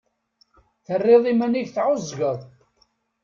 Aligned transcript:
Terriḍ 0.85 1.23
iman-ik 1.31 1.67
tɛuẓẓgeḍ. 1.75 2.39